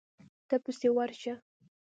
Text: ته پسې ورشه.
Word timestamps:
ته 0.47 0.55
پسې 0.63 0.87
ورشه. 0.95 1.33